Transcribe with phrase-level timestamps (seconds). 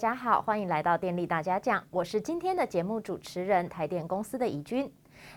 [0.00, 4.90] 大家好，欢迎来到电力大家讲，我是今天的节目主持人台电公司的怡君。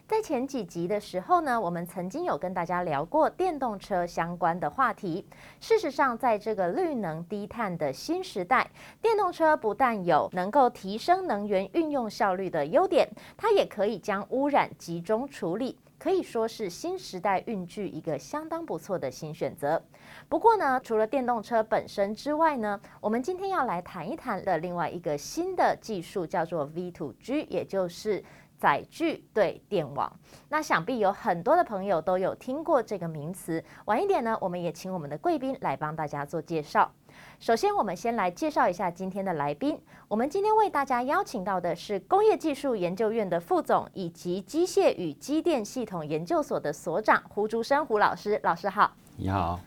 [0.07, 5.27] 在前几集的时候呢，我们曾经有跟大家聊过电动车相关的话题。
[5.59, 8.71] 事实上，在这个绿能低碳的新时代，
[9.01, 13.05] 电动车不但有能够提升能源运用效率的优点，
[13.35, 15.77] 它也可以将污染集中处理。
[15.99, 19.81] 可以说是新时代运具一个相当不错的新选择。
[20.29, 28.23] 不过呢，除了电动车本身之外呢，我们今天要来谈一谈的另外一个新的技术叫做 V2G，也就是
[28.57, 30.11] 载具对电网。
[30.49, 33.63] 那想必有很多的朋友都有听过这个名词。
[33.85, 36.91] 晚一点呢，我们也请我们的贵宾来帮大家做介绍。
[37.39, 39.79] 首先，我们先来介绍一下今天的来宾。
[40.07, 48.39] 我们今天为大家邀请到的是工业技术研究院的副总，以及机械与机电系统研究所的所长胡竹生胡老师。
[48.43, 49.59] 老师好，你好。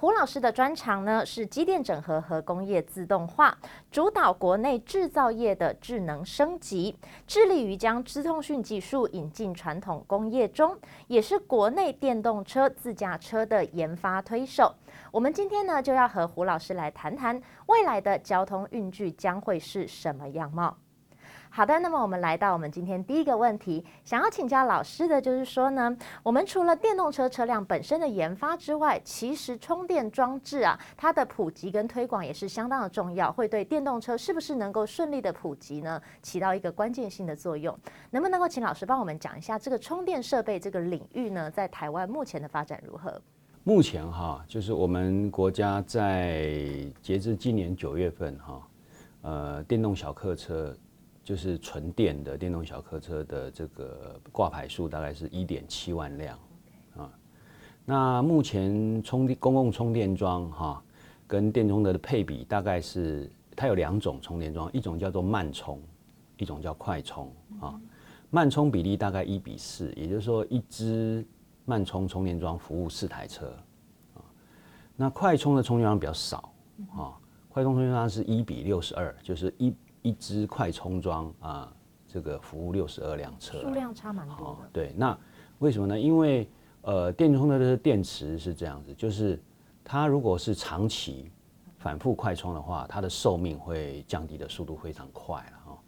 [0.00, 3.58] 胡老师的专长呢是机电整合和工业自动化，
[3.90, 6.96] 主导国内制造业的智能升级，
[7.26, 14.72] 致力于将资通讯技术引进传统工业中，也是国内电动车自驾车的研发推手。
[15.10, 20.76] 我们今天呢就要和胡老师来谈谈未来的交通运具将会是什么样貌。
[21.58, 37.76] 好的，那么我们来到我们今天第一个问题，想要请教老师的就是说呢，我们除了电动车车辆本身的研发之外，其实充电装置啊，它的普及跟推广也是相当的重要，会对电动车是不是能够顺利的普及呢，起到一个关键性的作用。
[38.12, 43.20] 能不能够请老师帮我们讲一下这个充电设备这个领域呢，在台湾目前的发展如何？
[43.64, 46.54] 目前哈，就是我们国家在
[47.02, 48.68] 截至今年九月份哈，
[49.22, 50.72] 呃，电动小客车。
[51.28, 56.38] 就是纯电的电动小客车的这个挂牌数大概是一点七万辆
[56.96, 57.12] 啊。
[57.84, 60.82] 那目前充电公共充电桩哈，
[61.26, 65.78] 跟电动车的配比大概是它有两种充电桩，一种叫做慢充，
[66.38, 67.30] 一种叫快充
[67.60, 67.78] 啊。
[68.30, 71.22] 慢充比例大概一比四，也就是说一支
[71.66, 73.54] 慢充充电桩服务四台车
[74.14, 74.24] 啊。
[74.96, 76.50] 那快充的充电桩比较少
[76.96, 77.12] 啊，
[77.50, 79.74] 快充充电桩是一比六十二，就是一。
[80.08, 81.70] 一支快充桩啊，
[82.06, 84.42] 这个服务六十二辆车，数量差蛮多的。
[84.44, 84.56] 哦。
[84.72, 85.16] 对，那
[85.58, 86.00] 为什么呢？
[86.00, 86.48] 因为
[86.80, 89.38] 呃，电充的电池是这样子，就是
[89.84, 91.30] 它如果是长期
[91.76, 95.78] 反复快充的话，它的寿命会降低的速度非常快了哈。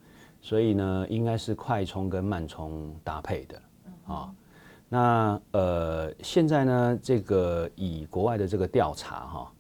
[0.43, 3.63] 所以呢，应该是快充跟慢充搭配的
[4.07, 4.35] 啊。
[4.87, 9.53] 那呃，现在呢，这个以国外的这个调查哈。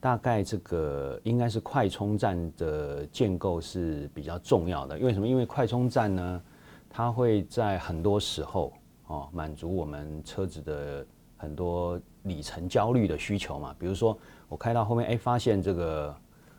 [0.00, 5.26] 大概这个应该是快充站的建构是比较重要的，因为什么？
[5.26, 6.42] 因为快充站呢，
[6.88, 8.72] 它会在很多时候
[9.08, 11.04] 哦满足我们车子的
[11.36, 13.74] 很多里程焦虑的需求嘛。
[13.76, 14.16] 比如说
[14.48, 16.14] 我开到后面，哎，发现这个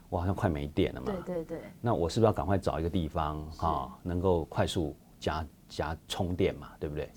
[0.10, 1.14] 我好像快没电了嘛。
[1.26, 1.62] 对对对。
[1.80, 6.72] 那我是不是要赶快找一个地方哈，能够快速加加充电嘛？
[6.78, 7.10] 对不对？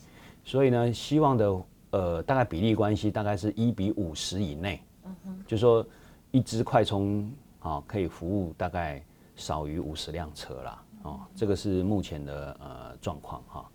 [0.45, 4.81] 所以呢，希望的呃大概比例关系大概是一比五十以内。
[5.05, 5.45] 嗯哼。
[5.49, 5.85] 就说。
[6.33, 9.01] 一支快充啊，可以服务大概
[9.37, 13.69] 少于五十辆车啦，哦，这个是目前的呃状况哈。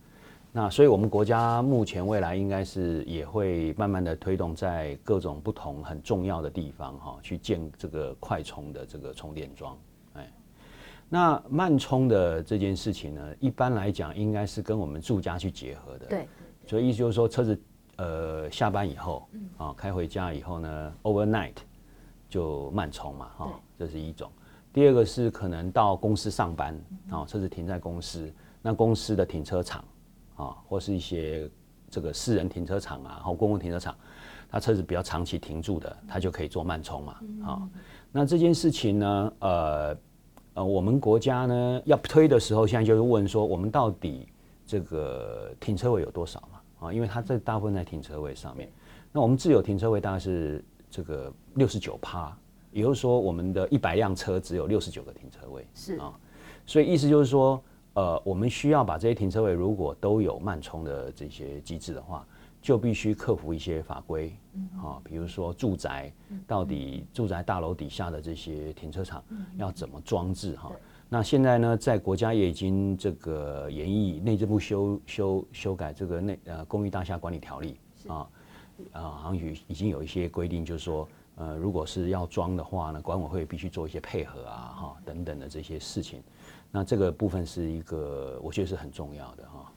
[0.52, 9.78] 那所以我们国家目前未来应该是也会慢慢的推动在各种不同很重要的地方哈，去建这个快充的这个充电桩。
[10.14, 10.28] 哎，
[11.10, 16.08] 那慢充的这件事情呢，一般来讲应该是跟我们住家去结合的。
[16.08, 16.28] 对。
[16.66, 17.62] 所以意思就是说，车子
[17.98, 21.54] 呃下班以后啊，开回家以后呢，overnight。
[22.30, 24.30] 就慢充嘛，哈，这是一种。
[24.74, 26.80] 第二个是可能到公司上班，
[27.10, 29.84] 啊，车子停在公司，那公司的停车场，
[30.36, 31.50] 啊，或是一些
[31.90, 33.96] 这个私人停车场啊，或公共停车场，
[34.50, 37.70] 他车子比较长期停住的，他就可以做慢充嘛，啊，
[38.12, 39.98] 那这件事情呢，呃，
[40.56, 44.28] 呃，我们国家呢要推的时候，现在就是问说，我们到底
[44.66, 46.88] 这个停车位有多少嘛？
[46.88, 48.72] 啊，因为它这大部分在停车位上面，
[49.12, 50.64] 那我们自有停车位大概是。
[50.90, 52.36] 这个六十九趴，
[52.72, 56.14] 也就是说，我们的一百辆车只有六十九个停车位，是啊，
[56.66, 57.62] 所以意思就是说，
[57.94, 62.26] 呃，我们需要把这些停车位如果都有慢充的这些机制的话，
[62.62, 64.36] 就必须克服一些法规，
[64.78, 66.12] 啊，比如说住宅
[66.46, 69.24] 到底住宅大楼底下的这些停车场
[69.58, 70.72] 要怎么装置哈？
[71.10, 78.28] 那现在呢，在国家也已经这个研议内政部修修修改这个内呃公寓大厦管理条例啊。
[78.92, 86.22] 啊，好像已已经有一些规定，就是说，呃，如果是要装的话呢，管委会必须做一些配合啊，哈，等等的这些事情。
[86.72, 89.72] 那这个部分是一个，我觉得是很重要的哈。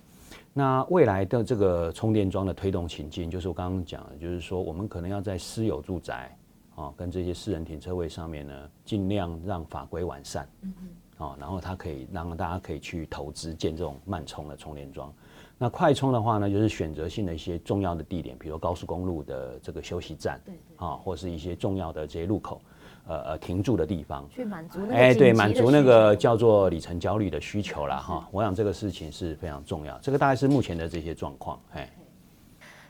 [0.53, 6.37] 那未来的这个充电桩的推动情境，就是我刚刚讲的，就是说，我们可能要在私有住宅，
[6.75, 10.75] 啊，跟这些私人停车位上面呢，尽量让法规完善，嗯
[11.19, 15.13] 哦，然后它可以让大家可以去投资建这种慢充的充电桩。
[15.63, 22.63] 那快充的话呢，就是选择性的一些重要的地点，比如高速公路的这个休息站，对，对，啊，或是一些重要的这些路口，
[23.07, 27.99] 呃呃，停住的地方，去满足那哎、欸，对，满足那个叫做里程焦虑的需求啦。
[27.99, 28.27] 哈。
[28.33, 31.87] 我想这个事情是非常重要，这个大概是目前的这些状况，哎。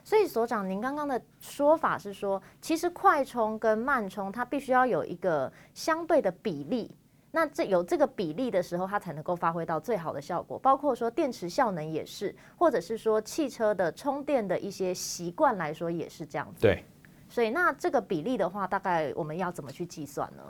[0.05, 6.89] 所以所长，您刚刚的说法是说，其实快充跟慢充它必须要有一个相对的比例。
[7.33, 10.59] 那这有这个比例的时候，它才能够发挥到最好的效果。
[10.59, 16.63] 包括说电池效能也是，或者是说汽车的充电的一些习惯来说也是这样子。
[16.63, 16.83] 对。
[17.29, 20.43] 所以那这个比例的话，大概我们要怎么去计算呢？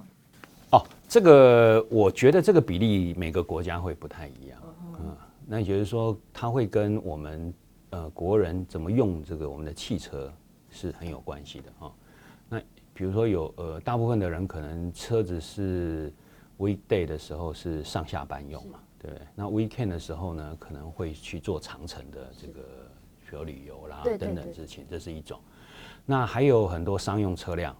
[0.73, 4.59] 哦，这个我觉得这个比例每个国家会不太一样。
[4.99, 5.15] 嗯。
[5.47, 7.53] 那也就是说，它会跟我们
[7.91, 10.33] 呃国人怎么用这个我们的汽车
[10.71, 11.93] 是很有关系的哈。
[12.49, 12.59] 那
[12.95, 16.11] 比如说有呃大部分的人可能车子是。
[16.61, 19.27] Weekday 的时候是上下班用嘛，对不对？
[19.35, 22.61] 那 Weekend 的时候呢，可能会去做长程的这个，
[23.29, 25.41] 比如旅游啦等等事情，这是一种。
[26.05, 27.75] 那还有很多商用车辆，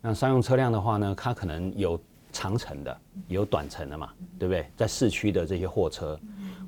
[0.00, 2.00] 那商用车辆的话呢，它可能有
[2.32, 4.66] 长程的，有短程的嘛，对不对？
[4.74, 6.18] 在市区的这些货车，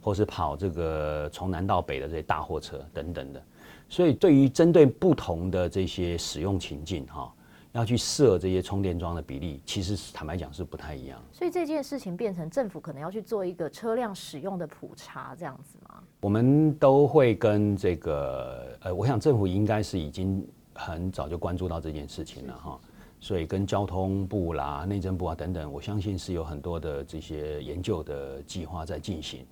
[0.02, 3.42] 或是跑这个从南到北的这些大货车等等的。
[3.88, 7.32] 所以对于针对不同的这些使用情境，哈。
[7.78, 11.22] 要去设这些充电桩的比例，其实坦白讲是不太一样。
[11.32, 16.02] 所以这件事情变成政府可能要去做一个车辆使用的普查，这样子吗？
[16.20, 20.44] 我们都会跟这个呃，我想政府应该是已经
[20.74, 22.80] 很早就关注到这件事情了哈。
[23.20, 29.46] 所以跟交通部啦、内政部啊等等，我相信是有很多的这些研究的计划在进行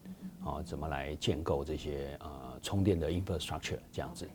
[0.44, 2.28] 啊，怎么来建构这些呃
[2.60, 4.24] 充电的 infrastructure 这样子。
[4.24, 4.28] Okay.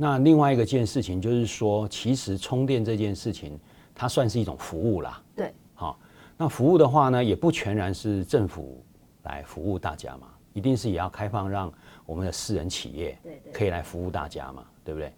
[0.00, 3.58] 那另外一个件事情就是说，其实充电这件事情，
[3.92, 5.20] 它算是一种服务啦。
[5.34, 5.98] 对，好，
[6.36, 8.80] 那服务的话呢，也不全然是政府
[9.24, 11.72] 来服务大家嘛，一定是也要开放让
[12.06, 13.18] 我们的私人企业
[13.52, 15.12] 可以来服务大家嘛，对不对？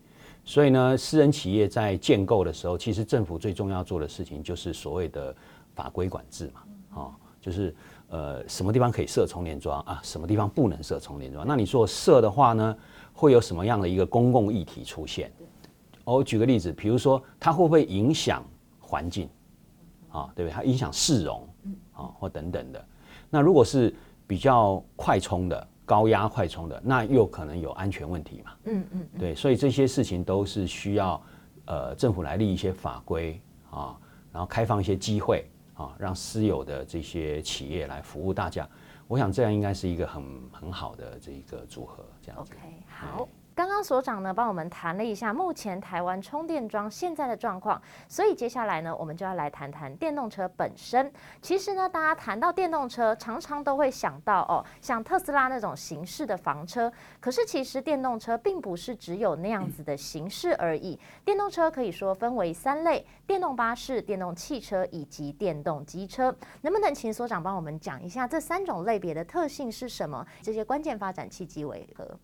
[0.46, 5.36] 所以呢，私人企业在建构的时候，其实政府最重要做的事情就是所谓的
[5.74, 6.62] 法规管制嘛，
[6.94, 7.76] 哦，就是
[8.08, 11.46] 呃，什么地方可以设充电桩啊，什么地方不能设充电桩。
[11.46, 12.74] 那你说设的话呢？
[13.20, 15.30] 会有什么样的一个公共议题出现？
[16.04, 18.42] 我举个例子，比如说它会不会影响
[18.80, 19.28] 环境
[20.08, 20.32] 啊？
[20.34, 20.54] 对不对？
[20.54, 21.46] 它影响市容
[21.92, 22.82] 啊，或等等的。
[23.28, 23.94] 那如果是
[24.26, 28.52] 比较快充的、高压快充的，那又可能有安全问题嘛？
[28.64, 31.22] 嗯嗯，对，所以这些事情都是需要
[31.66, 33.38] 呃政府来立一些法规
[33.70, 33.94] 啊，
[34.32, 35.44] 然后开放一些机会
[35.74, 38.66] 啊，让私有的这些企业来服务大家。
[39.06, 42.54] 我想这样应该是一个很很好的这一个组合，这样子。
[43.00, 43.26] 好。
[43.52, 51.12] 刚刚所长呢帮我们谈了一下目前台湾充电桩现在的状况，所以接下来呢，我们就要来谈谈电动车本身。
[51.42, 56.90] 其实呢，大家谈到电动车，常常都会想到哦，像特斯拉那种形式的房车。
[57.20, 60.98] 可是其实电动车并不是只有那样子的形式而已。
[61.22, 66.34] 电动车可以说分为三类：电动巴士、电动汽车以及电动机车。
[66.62, 70.26] 能不能请所长帮我们讲一下这三种类别的特性是什么？
[70.40, 72.18] 这些关键发展契机为何？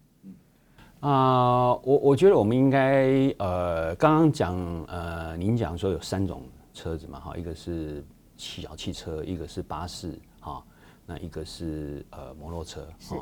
[1.01, 4.57] 啊、呃，我我觉得我们应该呃，刚刚讲
[4.89, 8.05] 呃，您讲说有三种车子嘛，哈，一个是
[8.37, 10.63] 小汽车，一个是巴士，哈，
[11.05, 13.17] 那一个是呃摩托车，哈。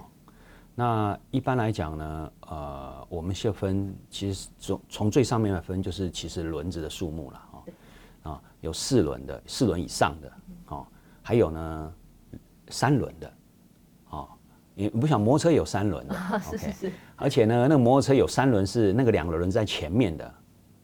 [0.77, 10.33] 那一般来讲呢，呃，我们先分，其实从从最上面来分，就是其实轮子的数目了，哈，啊，有四轮的，四轮以上的，
[10.69, 10.87] 哦，
[11.23, 11.95] 还有呢
[12.69, 13.33] 三轮的。
[14.75, 16.17] 你不想摩托车有三轮 的
[16.49, 20.35] ，OK，而且呢，那个摩托车有三轮是那个两个轮在前面的，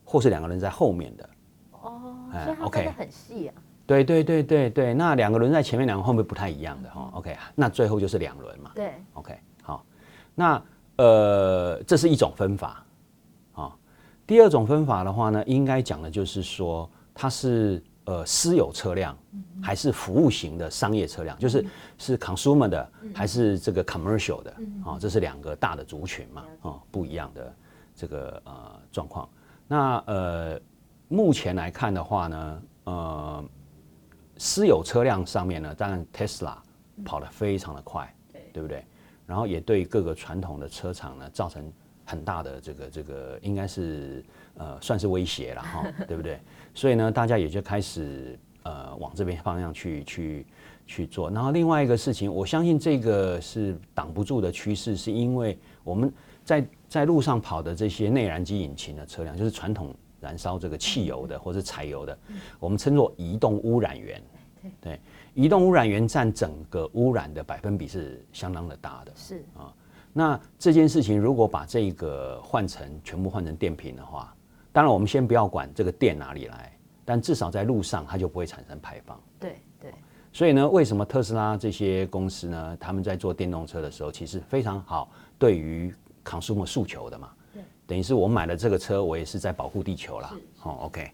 [0.05, 1.29] 或是两个轮在后面的。
[1.73, 2.01] 哦，
[2.33, 3.55] 所以它分得很细啊。
[3.87, 7.11] 对对对对对，那两个轮在前面，两个后面不太一样的哈。
[7.15, 8.71] OK，那最后就是两轮嘛。
[8.75, 8.93] 对。
[9.15, 9.85] OK，好，
[10.35, 10.63] 那
[10.97, 12.85] 呃，这是一种分法
[13.55, 13.77] 啊。
[14.27, 17.83] 第二种分法的话呢，应该讲的就是说它是。
[18.11, 19.17] 呃，私有车辆
[19.63, 21.65] 还是服务型的商业车辆，就是
[21.97, 24.53] 是 consumer 的还是这个 commercial 的
[24.85, 24.99] 啊？
[24.99, 27.55] 这是两个大的族群嘛，啊，不一样的
[27.95, 29.29] 这个呃状况。
[29.69, 30.61] 那呃，
[31.07, 33.45] 目前来看的话呢，呃，
[34.39, 36.57] 私有车辆上面呢，当然 Tesla
[37.05, 38.13] 跑得非常的快，
[38.53, 38.85] 对不对？
[39.25, 41.73] 然后也对各个传统的车厂呢造成
[42.05, 44.25] 很大的这个这个应该是
[44.57, 46.41] 呃算是威胁了哈，对不对？
[46.75, 50.47] 所以呢，大家也就开始呃往这边方向去去
[50.87, 51.31] 去做。
[51.31, 56.13] 然后另外一个事情，我相信这个是挡不住的趋势，是因为我们
[56.45, 62.19] 在在路上跑的这些内燃机引擎的车辆，就是传统燃烧这个汽油的或者柴油的，
[62.59, 64.23] 我们称作移动污染源。
[64.79, 65.01] 对，
[65.33, 69.13] 移动污染源占整个污染的百分比是相当的大的。
[69.17, 69.73] 是啊，
[70.13, 74.35] 那这件事情如果把这个换成全部换成电瓶的话，
[74.73, 76.73] 当然我们先不要管这个电哪里来，
[77.05, 79.21] 但至少在路上它就不会产生排放。
[79.39, 79.93] 对对。
[80.33, 82.77] 所以呢，为什么特斯拉这些公司呢？
[82.79, 85.93] 他们在做电动车的时候，其实非常好，对于
[86.25, 87.31] consumer 诉求的嘛。
[87.53, 87.63] 对。
[87.87, 90.33] 等于是我买了这个车，我也是在保护地球啦。
[90.63, 91.11] 哦，OK。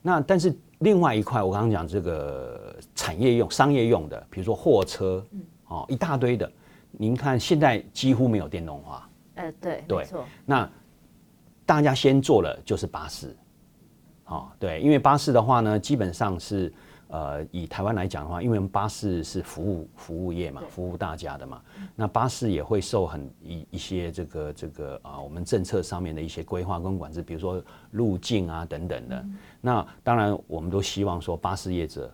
[0.00, 5.24] 那但是另外一块，我刚刚讲这个产业用、商业用的，比如说货车，
[5.66, 6.50] 哦，一大堆的。
[6.92, 9.08] 您看现在几乎没有电动化。
[9.34, 10.24] 呃，对，对，没错。
[10.44, 10.70] 那
[11.72, 13.34] 大家先做了就是巴士，
[14.26, 16.70] 哦，对，因为巴士的话呢，基本上是。
[17.08, 21.60] 呃，以台湾来讲的话，因为我们巴士是服务服务业嘛，服务大家的嘛，
[21.94, 29.22] 那巴士也会受很一一些这个这个啊，我们政策上面的一些规划跟管制，比如说路径啊等等的。
[29.60, 32.10] 那当然，我们都希望说巴士业者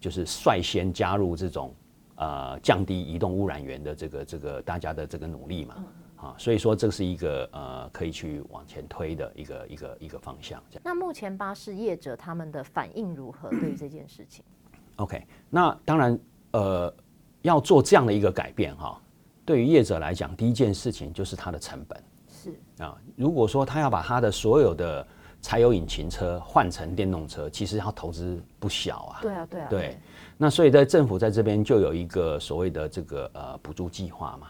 [0.00, 1.72] 就是率先加入这种
[2.16, 5.76] 呃降低移动污染源的这个这个大家的这个努力嘛。
[6.22, 10.62] 啊，所以说这是一个呃可以去往前推的一个一个一个方向。
[10.70, 10.82] 这样。
[10.84, 13.50] 那目前巴士业者他们的反应如何？
[13.50, 14.44] 对于这件事情？
[14.96, 16.16] OK，那当然
[16.52, 16.94] 呃
[17.42, 19.00] 要做这样的一个改变哈，
[19.44, 22.96] 对于业者来讲，第一件事情就是它的成本是啊。
[23.16, 25.04] 如果说他要把他的所有的
[25.40, 29.18] 柴油引擎车换成电动车，其实要投资不小啊。
[29.22, 29.66] 对啊，对啊。
[29.68, 29.98] 对，
[30.38, 34.48] 那所以在政府在这边就有一个所谓的这个呃补助计划嘛。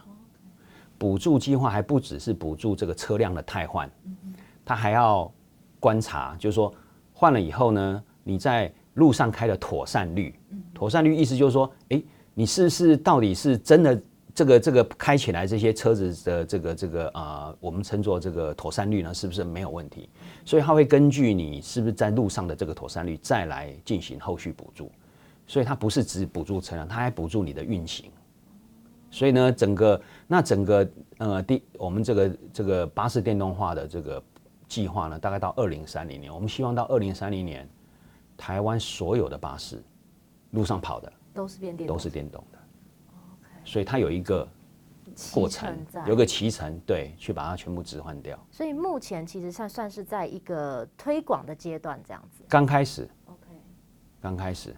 [1.02, 3.90] 补助计划还不只是补助这个车辆的汰换，
[4.64, 5.28] 他还要
[5.80, 6.72] 观察，就是说
[7.12, 10.32] 换了以后呢，你在路上开的妥善率，
[10.72, 12.04] 妥善率意思就是说，诶，
[12.34, 14.00] 你是不是到底是真的
[14.32, 20.08] 这个这个开起来这些车子的这个这个啊、呃，我们称作这个妥善率呢，是不是没有问题？
[20.44, 24.88] 所以他会根据你是不是在路上的这个妥善率，再来进行后续补助。
[25.48, 28.08] 所以它不是只补助车辆，它还补助你的运行。
[29.12, 34.20] 所以呢，整个那整个呃，第我们这个这个巴士电动化的这个
[34.66, 37.68] 计划呢，大概到二零三零年，我们希望到二零三零年，
[38.38, 39.82] 台湾所有的巴士
[40.52, 42.58] 路上跑的都是变电，都是电动的。
[43.66, 44.48] 所以它有一个
[45.30, 45.76] 过程，
[46.06, 48.38] 有个期程，对，去把它全部置换掉。
[48.50, 52.42] 所以目前其实算算是在一个推广的阶段，这样子。
[52.48, 53.46] 刚开始，OK，
[54.22, 54.74] 刚开始。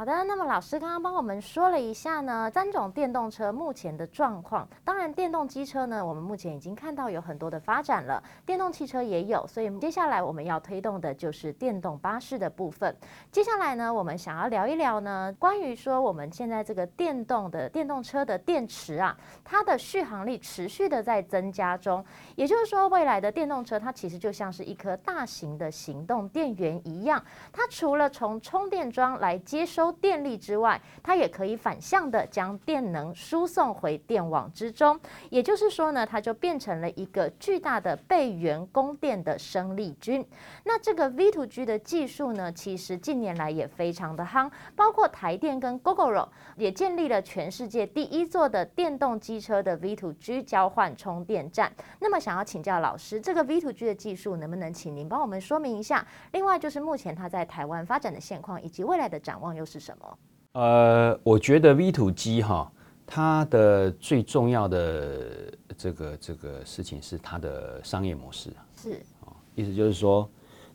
[0.00, 4.66] 好的，那么老师刚刚帮我们说了一下呢，三种电动车目前的状况。
[4.82, 9.46] 当然，电动机车呢，我们目前已经看到有很多的发展了，电动汽车也有。
[9.46, 12.96] 所以接下来我们要推动的就是电动巴士的部分。
[13.30, 19.14] 接下来呢，我们想要聊一聊呢，关于说我们现在这个电动的电动车的电池啊，
[19.44, 22.02] 它的续航力持续的在增加中。
[22.36, 29.89] 也就是说，未来的电动车它其实就像是一颗大型的行动电源一样，它除了从充电桩来接收。
[29.92, 34.98] 电力之外，它也可以反向的将电能输送回电网之中。
[35.30, 40.24] 也就是说呢，它就变成了一个巨大的备源供电的生力军。
[40.64, 51.72] 那这个 V2G 的技术呢，其实近年来也非常的夯，包括台电跟 Gogoro 也建立了全世界第一座的电动机车的 V2G 交换充电站。
[51.98, 56.06] 那么，想要请教老师，这个 V2G 的技术能不能请您帮我们说明一下？
[56.32, 60.18] 另外，就是目前它在台湾发展的现况以及未来的展望又是什么？
[60.52, 62.70] 呃，我觉得 V to G 哈，
[63.06, 68.50] 它的最重要的这个这个事情是它的商业模式。
[68.76, 70.28] 是啊，意思就是说，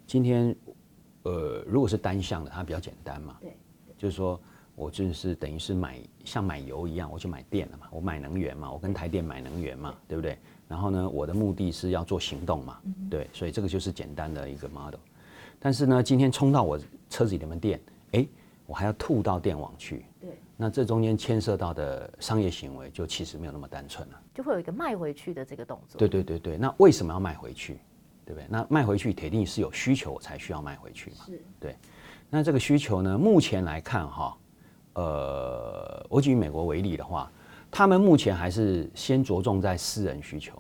[0.08, 0.56] 今天
[1.24, 3.36] 呃，如果是单向的，它比较简单嘛。
[3.42, 3.54] 对。
[3.98, 4.40] 就是说
[4.76, 10.38] 我就是等于是买像买油一样，我去买电了嘛，我买能源嘛，我跟台电买能源嘛，对，对不对？
[10.70, 15.00] 然后呢，我的目的是要做行动嘛，嗯、对，所以这个就是简单的一个 model。
[15.60, 17.82] 但是呢，今天充到我车子里面电，
[18.14, 18.26] 哎。
[18.68, 26.00] 我还要吐到电网去，对，那这中间牵涉到的商业行为就其实没有那么单纯了，就会有一个卖回去的这个动作。
[26.00, 27.80] 对对对对，那为什么要卖回去？
[28.26, 28.48] 对不对？
[28.50, 31.18] 那卖回去铁定是有需求才需要卖回去嘛。
[31.28, 31.76] 是，对。
[32.28, 34.38] 那这个需求呢，目前来看哈，
[34.94, 37.32] 呃，我举美国为例的话，
[37.70, 40.60] 他们目前还是先着重在私人需求。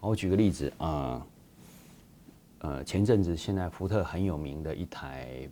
[0.00, 1.26] 我举个例子，呃，
[2.58, 5.48] 呃，前阵子现在福特很有名的一台。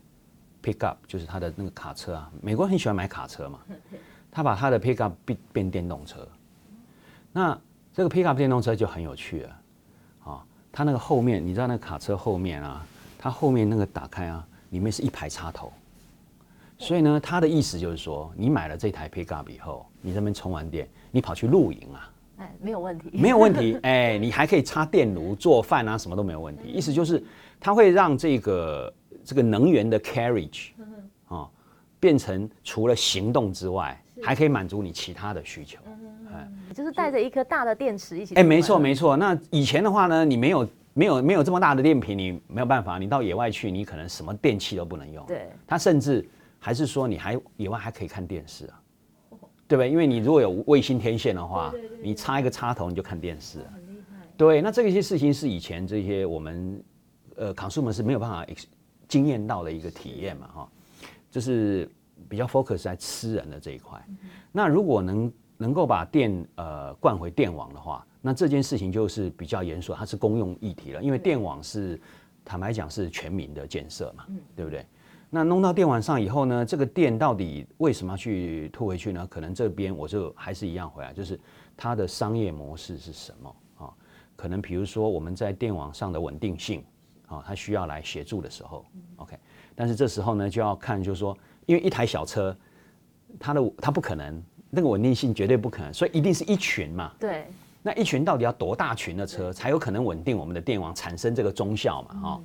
[0.62, 3.58] Pickup 就是他的那个卡车啊，美国人很喜欢买卡车嘛。
[4.30, 6.26] 他把他的 Pickup 变变电动车，
[7.32, 7.58] 那
[7.92, 9.58] 这个 Pickup 电动车就很有趣了
[10.24, 10.44] 啊。
[10.72, 12.86] 它那个后面，你知道那个卡车后面啊，
[13.18, 15.70] 它后面那个打开啊，里面是一排插头。
[16.78, 26.68] 所以呢，他的意思就是说，你买了这台 Pickup 以后，你这边充完电，你跑去露营啊，哎，没有问题，没有问题， 哎，你还可以插电炉做饭啊，什么都没有问题。
[26.68, 27.22] 意思就是
[27.60, 28.92] 它会让这个
[29.24, 30.70] 这个能源的 carriage
[31.28, 31.48] 啊，
[31.98, 35.78] 变成除了行动之外，还可以满足你其他的需求。
[36.32, 38.34] 哎，就是带着一颗大的电池一起。
[38.34, 39.16] 哎，没错没错。
[39.16, 45.24] 那以前的话呢，你没有没有没有这么大的电瓶，你没有办法，你到野外去，你可能什么电器都不能用。
[45.26, 48.78] 对，它甚至还是说你还野外还可以看电视啊。
[49.68, 49.90] 对不对？
[49.90, 53.60] 因为你如果有卫星天线的话，你插一个插头你就看电视。
[54.36, 56.84] 对，那这些事情是以前这些我们
[57.36, 58.44] 呃 consumer 是没有办法
[59.12, 60.68] 经验到的一个体验嘛，哈，
[61.30, 61.86] 就是
[62.30, 64.02] 比较 focus 在吃人的这一块。
[64.08, 64.16] 嗯、
[64.50, 71.02] 那如果能能够把电呃灌回电网的话，那这件事情就是比较严肃，它是公用议题了。
[71.02, 72.00] 因为电网是
[72.42, 74.86] 坦白讲是全民的建设嘛，嗯、对不对？
[75.28, 79.26] 那弄到电网上以后呢，这个电到底为什么要去吐回去呢？
[79.26, 81.38] 可能这边我就还是一样回来，就是
[81.76, 83.92] 它的商业模式是什么啊？
[84.36, 86.82] 可能比如说我们在电网上的稳定性
[87.32, 88.84] 啊，他需要来协助的时候
[89.16, 89.36] ，OK。
[89.74, 91.36] 但是这时候呢，就要看就是说，
[91.66, 92.56] 因为一台小车，
[93.40, 97.12] 它的它不可能那个稳定性绝对不可能，所以一定是一群嘛。
[97.18, 97.46] 对。
[97.82, 102.14] 那一群到底要多大群的车才有可能稳定我们的电网，产生这个综效嘛？
[102.20, 102.42] 哈。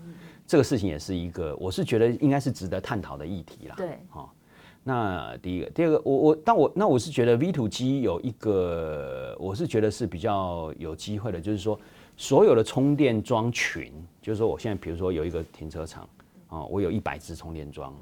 [0.47, 3.75] 这个事情也是一个，我是觉得应该是值得探讨的议题啦。
[3.75, 4.33] 对，好，
[4.81, 11.77] 那第一个，第二个，我我，但我那我是觉得 V to G 有一个，我是觉得是比较有机会的，就是说
[12.17, 16.09] 所有的充电桩群，就是说我现在比如说有一个停车场
[16.47, 17.93] 啊，我有一百只充电桩，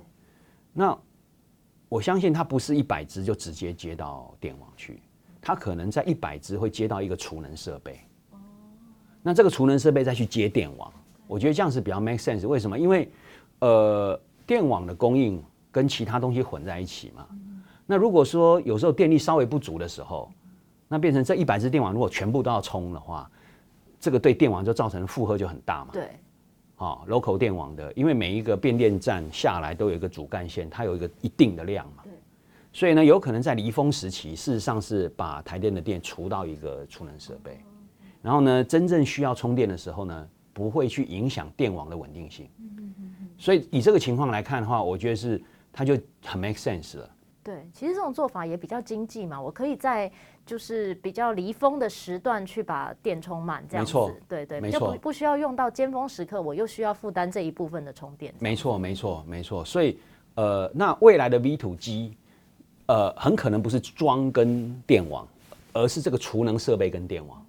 [0.71, 0.97] 那
[1.89, 5.01] 我相信它不是一百只就直接接到电网去，
[5.41, 7.99] 它可能在一百只会接到一个储能设备，
[9.21, 10.91] 那这个储能设备再去接电网。
[11.27, 12.47] 我觉得这样是比较 make sense。
[12.47, 12.77] 为什么？
[12.77, 13.11] 因为，
[13.59, 17.27] 呃，电网的供应跟其他东西混在一起嘛。
[17.85, 20.31] 那如果说有时候电力稍微不足的时候，
[20.87, 23.29] 那变成这一百只电网如果全部都要充的话，
[24.05, 25.89] 这个对电网就造成负荷就很大嘛。
[25.93, 26.09] 对。
[26.77, 32.03] 哦，local 电网的，因为每一个变电站下来都有一个主干线，它有一个一定的量嘛。
[32.03, 32.13] 对。
[32.71, 37.59] 所以呢，有可能在离峰时期，事实上是把台电的电除到一个储能设备，
[38.21, 40.29] 然后呢，真正需要充电的时候呢。
[40.55, 42.49] 不会去影响电网的稳定性，
[43.37, 47.09] 所以以这个情况来看的话，我觉得是它就很 make sense 了。
[47.45, 50.11] 对，其实这种做法也比较经济嘛，我可以在
[50.47, 53.93] 就是比较离峰的时段去把电充满，这样子。
[53.93, 58.33] 没错，对对，没错，就不不需要用到尖峰时刻，我又需要负担这一部分的充电。
[58.39, 59.63] 没错，没错，没错。
[59.63, 59.99] 所以
[60.33, 62.13] 呃，那未来的 V2G
[62.87, 65.27] 呃，很可能不是装跟电网，
[65.71, 67.45] 而是这个储能设备跟电网。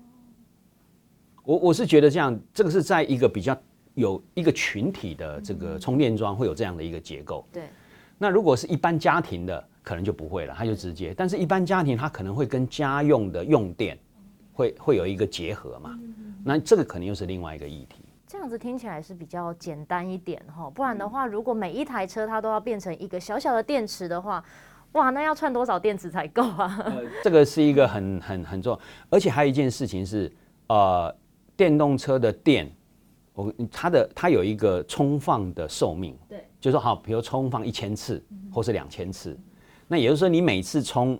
[1.42, 3.56] 我我是觉得这样，这个是在一个比较
[3.94, 7.46] 有一个群体的这个充电桩会有这样的一个结构。
[7.50, 7.62] 对。
[8.18, 11.14] 那如果是一般家庭的，可能就不会了，它就直接。
[11.16, 13.96] 但是，一般家庭它可能会跟家用的用电
[14.52, 15.96] 会会有一个结合嘛。
[16.44, 18.04] 那这个可能又是另外一个议题。
[18.26, 24.44] 这样子听起来是比较简单一点哈，不然的话，如果每一台车它都要变成一个小小的电池的话，
[24.92, 26.82] 哇，那要串多少电池才够啊？
[26.84, 30.30] 呃，这个是一个很 很很重要，而且还有一件事情是，
[30.66, 31.14] 呃。
[31.58, 32.70] 电动车的电，
[33.32, 38.22] 我它的它有一个充放的寿命，对，就是说好，比如充放一千次，
[38.52, 39.34] 或是两千次，
[39.88, 41.18] 那也就是说你每次充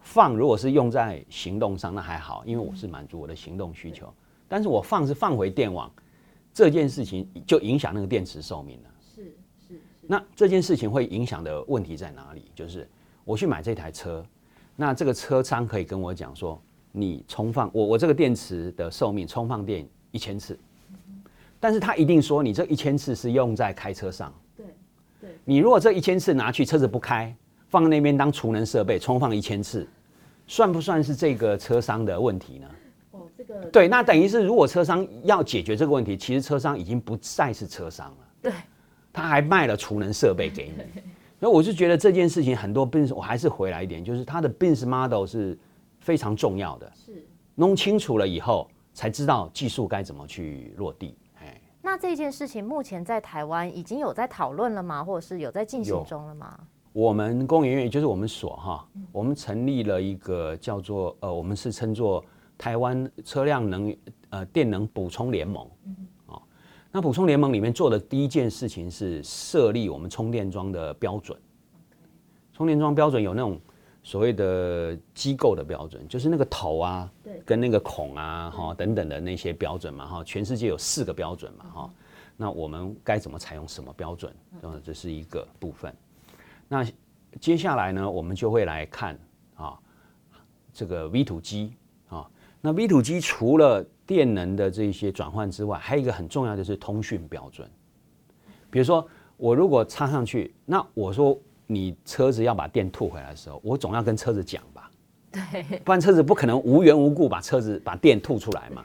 [0.00, 4.12] 放，如果是用在行动上，那还好，因为我是满足我的行动需求。
[4.48, 5.90] 但是我放是放回电网，
[6.52, 8.90] 这件事情就影响那个电池寿命了。
[9.14, 9.22] 是
[9.68, 9.80] 是是。
[10.06, 12.50] 那这件事情会影响的问题在哪里？
[12.54, 12.88] 就是
[13.24, 14.24] 我去买这台车，
[14.76, 16.60] 那这个车商可以跟我讲说。
[16.90, 20.58] 你充放我我这个电池的寿命充放电一千次，
[21.60, 24.32] 但是他一定说你这一千次是用在开车上。
[24.56, 24.66] 对
[25.20, 25.30] 对。
[25.44, 27.32] 你如果这一千次拿去车子不开，
[27.68, 29.86] 放那边当储能设备充放一千次，
[30.46, 32.68] 算不算是这个车商的问题呢？
[33.12, 38.16] 哦，这个对，那等于是如果车商要解决这个问题，其实车商已经不再是车商了。
[38.42, 38.52] 对。
[39.12, 41.02] 他还卖了储能设备给你，
[41.40, 45.58] 所以我就觉得这件事情很多 business，我还是回来一点，就是他的 business model 是。
[46.00, 51.14] 非常重要的，是弄清楚了以后，才知道技术该怎么去落地。
[51.42, 55.04] 哎，那这件事情目前在台湾已经有在讨论了吗？
[55.04, 56.58] 或者是有在进行中了吗？
[56.98, 62.24] 我们工研院也就是我们所哈，我们成立了一个叫做呃，我们是称作
[62.58, 63.96] 台湾车辆能
[64.30, 65.64] 呃电能补充联盟。
[66.26, 66.42] 哦，
[66.90, 71.38] 那补充联盟里面做的第一件事情是设立我们充电桩的标准。
[72.52, 73.60] 充电桩标准有那种。
[74.04, 77.12] 所谓的机构的标准，就是那个头啊，
[77.44, 81.90] 跟那个孔啊，哈等等的那些标准嘛，哈，全世界有四个标准嘛，哈，
[82.34, 84.34] 那我们该怎么采用什么标准？
[84.62, 85.94] 嗯，这是一个部分。
[86.68, 86.86] 那
[87.40, 89.18] 接下来呢，我们就会来看
[89.54, 89.78] 啊，
[90.72, 91.70] 这个 V2G
[92.08, 92.28] 啊，
[92.60, 97.68] 那 V to G 除了电能的这些转换之外，还有一个很重要的是通讯标准。
[98.70, 104.90] 比如说，我如果插上去，那我说你车子要把电吐回来的时候，我总要跟车子讲吧？
[105.30, 108.84] 对，不然车子不可能无缘无故把车子把电吐出来嘛。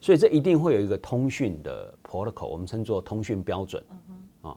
[0.00, 3.82] 所以这一定会有一个通讯的 protocol，我们称作通讯标准
[4.42, 4.54] 啊。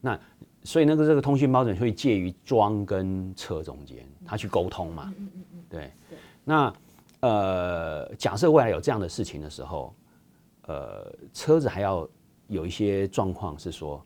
[0.00, 0.18] 那
[0.66, 5.14] 所以那个这个通讯标准会介于桩跟车中间，它去沟通嘛。
[5.70, 5.92] 对，
[6.44, 6.74] 那
[7.20, 9.94] 呃，假设未来有这样的事情的时候，
[10.66, 12.06] 呃，车子还要
[12.48, 14.04] 有一些状况是说，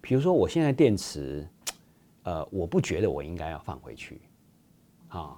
[0.00, 1.46] 比如说我现在电池，
[2.22, 4.20] 呃，我不觉得我应该要放回去，
[5.08, 5.36] 啊，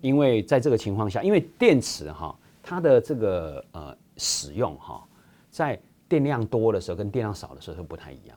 [0.00, 3.96] 因为在这个情况下，因为电池哈，它的这个呃。
[4.20, 5.06] 使用哈，
[5.48, 8.36] 在电量多的时候跟电量少的时候是不太一样。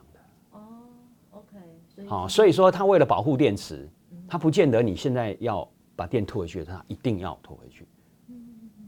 [2.12, 3.88] 哦，所以说它为了保护电池，
[4.28, 7.86] 它不见得你现在要把电吐回去，它一定要吐回去。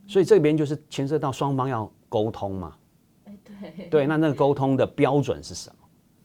[0.06, 2.76] 所以这边就是牵涉到双方要沟通嘛。
[3.24, 5.76] 对，对，那那个沟通的标准是什么？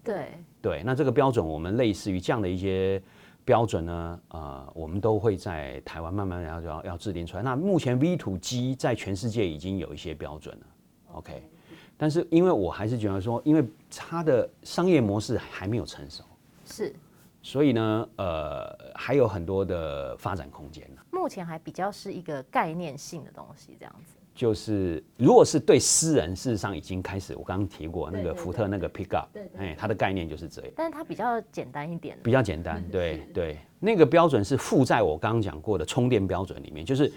[0.04, 3.02] 对，对，那这个标准我们类似于这样的一些
[3.46, 7.44] 标准呢，呃，我们都会在台湾慢慢要要要制定出来。
[7.44, 10.66] 那目前 V to G 在全世界已经有一些标准了
[11.14, 11.50] ，OK。
[11.96, 16.24] 但是因为我还是觉得说，因为它的商业模式还没有成熟，
[16.72, 16.94] 是，
[17.42, 21.02] 所以呢，呃，还有很多的发展空间呢。
[21.12, 24.14] 目前还比较是一个概念性的东西，这样子。
[24.36, 27.36] 就是，如果是对私人，事实上已经开始。
[27.36, 29.26] 我刚刚提过那个福特那个 Pickup，
[29.58, 30.72] 哎，它的概念就是这样。
[30.78, 32.18] 但是它比较简单一点。
[32.24, 33.58] 比较简单， 对对。
[33.82, 37.12] 那个标准是附在我刚刚讲过的充电标准里面，就是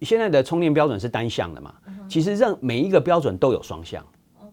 [0.00, 1.72] 现在的充电标准是单向的嘛。
[2.08, 4.04] 其实任每一个标准都有双向。
[4.40, 4.50] OK。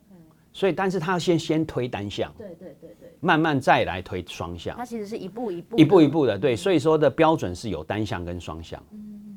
[0.54, 4.76] 所以，但是它要先先推单向，对对对对，慢慢再来推双向。
[4.76, 6.54] 它其实是一步一步一步一步的，对。
[6.54, 8.84] 所以说的标准是有单向跟双向，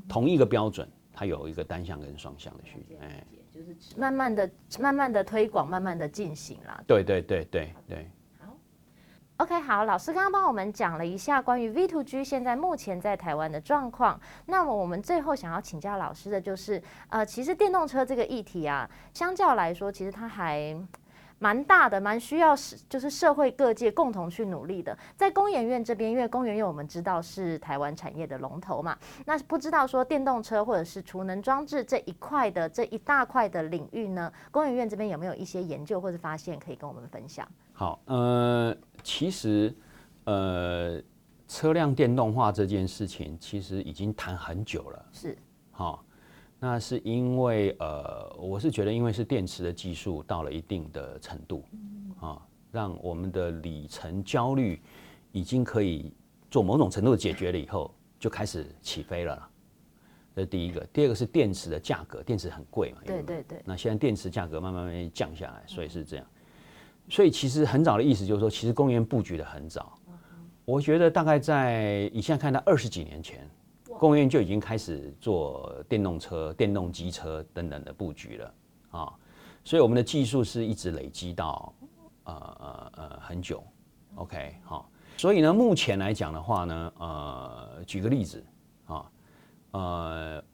[0.09, 0.89] 同一个标准。
[1.17, 6.83] 它有一个单向跟双向的需求，哎，就是慢慢的、慢慢的推广，慢慢的进行啦。
[6.89, 8.11] 对对对对对。
[8.41, 8.53] 好
[9.37, 14.21] ，OK，好，老师刚刚帮我们讲了一下关于 V to G 现在目前在台湾的状况。
[14.47, 20.77] 那么我们最后想要请教老师的就是，呃，其实电动车这个议题啊，相较来说，其实它还。
[21.39, 24.97] 蛮大的，蛮需要是就是社会各界共同去努力的。
[25.17, 37.47] 在工研院这边，因为工研院我们知道是台湾产业的龙头嘛，那不知道说电动车或者是储能装置这一块的这一大块的领域呢，工研院这边有没有一些研究或者发现可以跟我们分享？
[37.73, 39.75] 好，呃，其实
[40.25, 41.03] 呃，
[41.47, 45.37] 车辆电动化这件事情其实已经谈很久了，是，
[45.71, 46.05] 好。
[46.65, 51.63] 那是因为呃，我是觉得，因为是电池的技术到了一定的程度，
[52.19, 52.41] 啊，
[52.73, 54.81] 让我们的里程焦虑
[55.31, 56.11] 已经可以
[56.51, 59.47] 做某种程度的解决了以后，就开始起飞了。
[60.35, 63.61] 这是第一个，第二个是电池的价格，电池很贵嘛，对对对。
[63.67, 66.25] 那现在电池价格慢慢慢降下来，所以是这样。
[67.11, 69.99] 所以其实很早的意思就是说，其实公园布局的很早。
[70.65, 73.47] 我觉得大概在你现在看到二十几年前。
[74.05, 78.55] 工研院就已经开始做电动车、电动机车等等的布局了
[78.91, 79.15] 啊，
[79.65, 81.75] 所以我们的技术是一直累积到
[82.25, 83.65] 呃呃呃很久
[84.17, 88.45] ，OK 好，所以呢，目前来讲的话呢，呃，举个例子
[88.85, 89.11] 啊，
[89.71, 90.45] 呃，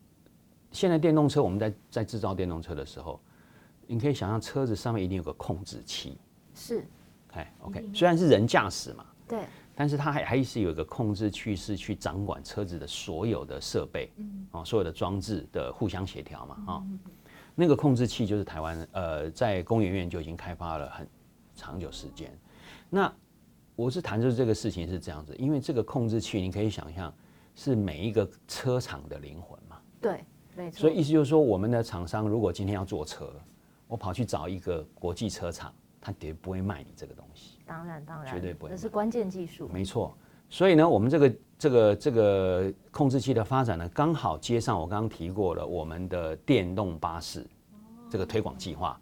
[0.71, 3.21] 现在电动车我们在在制造电动车的时候，
[3.87, 6.17] 你可以想象车子上面一定有个控制器，
[6.55, 6.85] 是
[7.29, 9.45] ，OK OK，虽然是人驾驶嘛，对。
[9.81, 14.13] 但是它还还是有一个控制器，是去掌管车子的所有的设备，
[14.51, 16.85] 啊，所有的装置的互相协调嘛，啊，
[17.55, 21.09] 那个控制器就是台湾呃，在工研院就已经开发了很
[21.55, 22.31] 长久时间。
[22.91, 23.11] 那
[23.75, 27.11] 我是谈就是这个事情是这样子，因为这个控制器你可以想象
[27.55, 30.23] 是每一个车厂的灵魂嘛，对，
[30.55, 30.79] 没错。
[30.79, 33.33] 所以意思就是说，我们的厂商如果今天要做车，
[33.89, 37.60] 我跑去找一个国际车厂，他绝对不会卖你这个东西。
[37.71, 38.71] 当然，当然，绝对不会。
[38.73, 39.71] 这是关键技术。
[39.73, 40.13] 没错，
[40.49, 47.47] 所以呢，我们这个这个这个控制器的发展呢，刚好接上我刚刚提过了我们的电动巴士
[48.11, 49.01] 这个推广计划。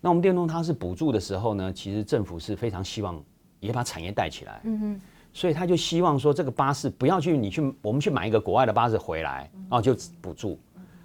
[0.00, 3.22] 那我们电动巴士补助的时候呢，其实政府是非常希望
[3.60, 4.62] 也把产业带起来。
[4.64, 5.00] 嗯哼。
[5.34, 10.58] 所以他就希望说，这个巴士不要去你去我们去买一个国外的巴士回来，然后就补助。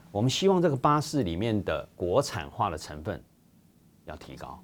[0.10, 3.22] 我们希望这个巴士里面的国产化的成分
[4.06, 4.58] 要提高。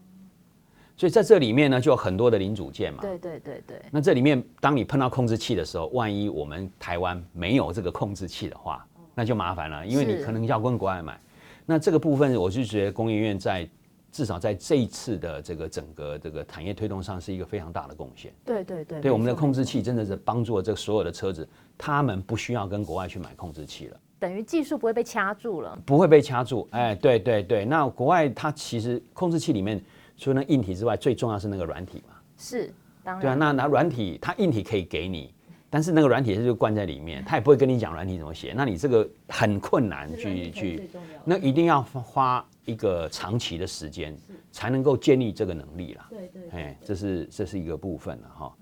[0.97, 3.01] 所以在这里面呢，就有很多的零组件嘛。
[3.01, 3.79] 对对对对。
[3.91, 8.83] 那这里面，当你碰到控制器的时候，万一我们台湾没有这个控制器的话，
[9.13, 11.19] 那就麻烦了，因为你可能要跟国外买。
[11.67, 13.69] 那这个部分，我就觉得工研院在
[14.11, 18.33] 至少在这一次的这个整个这个产业推动上是一个非常大的贡献。
[18.43, 18.99] 对对对。
[18.99, 23.97] 对我们的控制器真的是帮助了这所有的车子，他们不需要跟国外去买控制器了。
[24.17, 26.67] 等于技术不会被掐住了，不会被掐住。
[26.71, 29.79] 哎，对对对，那国外它其实控制器里面
[30.17, 32.15] 除了硬体之外，最重要是那个软体嘛。
[32.37, 33.21] 是，当然。
[33.21, 35.33] 对啊，那那软体它硬体可以给你，
[35.69, 40.89] 但是那个软体是就关在里面， 它也不会跟你讲软体怎么写，那你这个很困难去去，
[41.23, 44.17] 那一定要花一个长期的时间
[44.51, 46.07] 才能够建立这个能力啦。
[46.09, 48.57] 对对，哎，这是这是一个部分了哈。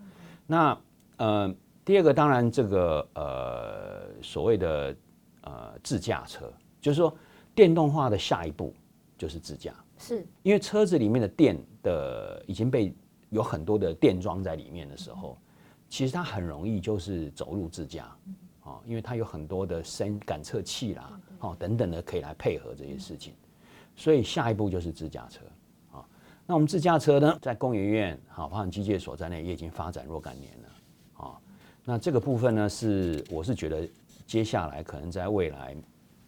[0.46, 0.78] 那
[1.18, 1.56] 呃。
[1.86, 4.96] 第二个当然，这个呃所谓的
[5.42, 7.16] 呃自驾车，就是说
[7.54, 8.74] 电动化的下一步
[9.16, 12.94] 就是自驾，是因为车子里面的电的已经被
[13.30, 15.38] 有很多的电装在里面的时候，
[15.90, 18.16] 其实它很容易就是走入自驾，
[18.64, 23.34] 啊，因为它有很多的声感测器啦，哦等等的可以来配合这些事情，
[23.96, 25.42] 所以下一步就是自驾车
[25.92, 26.06] 啊。
[26.46, 31.26] 那我们自驾车呢，在工研院好，发展机械所在内，也已经发展若干年了。
[31.26, 31.40] 啊
[31.88, 33.88] 那这个部分呢，是我是觉得
[34.26, 35.76] 接下来可能在未来，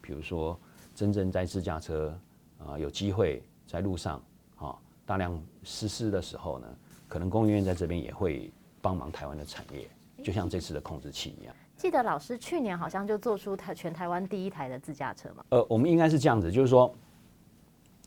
[0.02, 0.58] 比如说
[0.94, 2.16] 真正在自驾车
[2.60, 4.20] 啊有机会在路上
[4.56, 4.76] 啊
[5.06, 6.68] 大量实施的时候呢，
[7.08, 8.52] 可能工研院在这边也会
[8.82, 9.88] 帮忙台湾的产业，
[10.24, 11.56] 就像这次的控制器一样。
[11.76, 15.46] 记得老师去年好像就做出台全台湾第一台的自驾车嘛？
[15.50, 16.92] 呃，我们应该是这样子，就是说，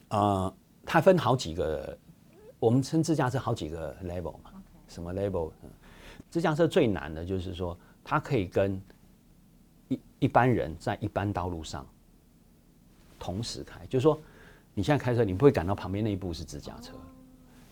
[0.09, 0.53] 呃，
[0.85, 1.97] 它分好几个，
[2.59, 4.51] 我们称自驾车好几个 level 嘛.
[4.89, 5.53] 什么 level？
[6.31, 8.83] 自驾车最难的就是说，它可以跟
[9.87, 11.87] 一一般人在一般道路上
[13.21, 14.21] 同时开，就是说，
[14.75, 16.95] 你现在开车，你不会感到旁边那一部是自驾车，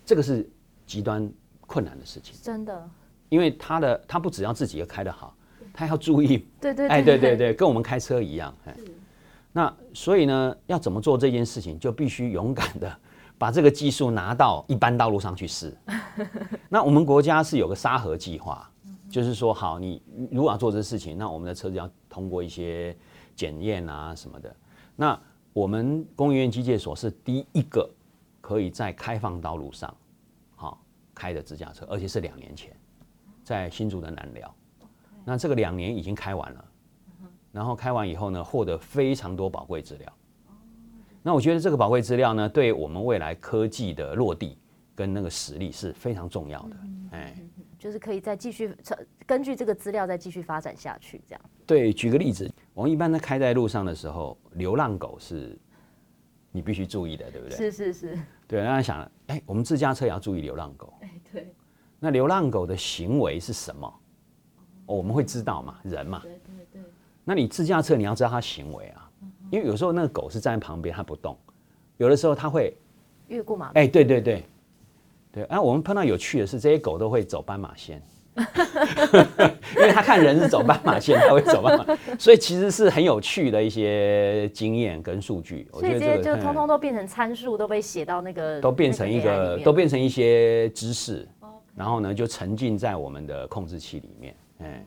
[0.04, 0.48] 这个是
[0.86, 1.30] 极端
[1.60, 2.34] 困难的事情。
[2.42, 2.90] 真的，
[3.28, 5.36] 因为他的他不只要自己要开得好，
[5.72, 8.76] 他要注意，对对，哎，对对对，跟我们开车一样，哎，
[9.52, 12.96] 那所以呢，要怎么做这件事情，就必须勇敢的。
[13.40, 15.72] 把这个技术拿到一般道路上去试。
[16.68, 18.68] 那我们国家是有个沙盒计划，
[19.08, 22.96] 就是说，好，你如果要做这事情，那我们的车子要通过一些
[23.36, 24.52] 检验啊什么的。
[24.96, 25.16] 那
[25.58, 27.90] 我们工研院机械所是第一个
[28.40, 29.92] 可以在开放道路上，
[30.54, 30.80] 好
[31.12, 32.72] 开的自驾车，而且是两年前，
[33.42, 34.54] 在新竹的南寮。
[35.24, 36.64] 那这个两年已经开完了，
[37.50, 40.12] 然后开完以后呢，获得非常多宝贵资料。
[41.24, 44.56] 那我觉得这个宝贵资料呢，对我们未来科技的落地
[44.94, 46.76] 跟那个实力是非常重要的。
[47.10, 47.36] 哎，
[47.76, 48.72] 就是可以再继续
[49.26, 51.40] 根据这个资料再继续发展下去，这样。
[51.66, 55.58] 对，举个例子，我们一般在开在路上的时候，流浪狗是
[56.52, 57.56] 你必须注意的，对不对？
[57.56, 58.18] 是是是。
[58.46, 60.94] 对，大家想，哎，我们自驾车也要注意流浪狗。
[61.00, 61.52] 哎，对。
[61.98, 64.00] 那流浪狗的行为是什么？
[64.86, 66.20] 哦，我们会知道嘛，人嘛。
[66.22, 66.82] 对对对。
[67.24, 69.10] 那你自驾车你要知道它行为啊。
[69.50, 71.34] 因为有时候那个狗是站在旁边，它不动；
[71.96, 72.76] 有的时候它会
[73.26, 73.72] 越过马路。
[73.74, 74.44] 哎，对对对，
[75.32, 75.44] 对。
[75.50, 78.00] 然后我们碰到有趣的是，这些狗都会走斑马线，
[79.76, 81.84] 因为他看人是走斑马线，他会走斑马。
[82.18, 85.68] 所以其实是很有趣的一些经验跟数据。
[85.72, 91.28] 所以这些就通通都变成参数，都被写到那个都变成一个，都变成一些知识，
[91.74, 94.84] 然后呢就沉浸在我们的控制器里面，哎。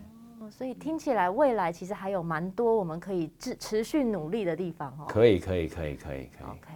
[0.49, 5.05] 所以听起来，未来其实还有蛮多我们可以持持续努力的地方哦。
[5.07, 6.49] 可以，可以，可以，可以，可以。
[6.49, 6.73] OK，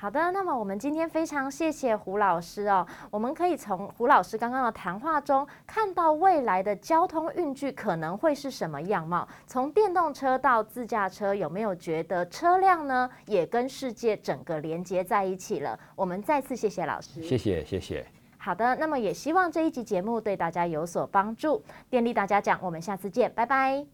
[0.00, 0.30] 好的。
[0.32, 2.86] 那么我们今天非常谢谢胡老师哦。
[3.10, 9.28] 我们可以从胡老师刚刚的谈话中看到未来的交通运具可能会是什么样貌。
[9.46, 15.78] 从电动车到自驾车，有没有觉得车辆呢也跟世界整个连接在一起了？
[15.94, 17.22] 我们再次谢谢老师。
[17.22, 18.06] 谢谢，谢谢。
[18.38, 21.62] 好的，那么也希望这一集节目对大家有所帮助。
[21.90, 23.84] 电力大家讲，我们下次见，拜拜。